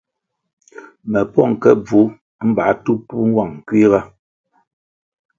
[1.11, 2.01] Me pong ke bvu
[2.47, 4.01] mbā tup-tup nwang kuiga.